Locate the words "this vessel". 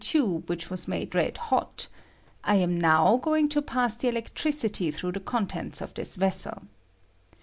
5.93-6.63